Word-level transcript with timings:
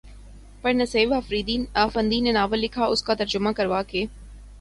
پر 0.61 0.73
نسیب 0.73 1.13
آفندی 1.75 2.19
نے 2.21 2.31
ناول 2.31 2.59
لکھا، 2.59 2.85
اس 2.85 3.03
کا 3.03 3.13
ترجمہ 3.13 3.51
کروا 3.57 3.81
کے 3.83 4.05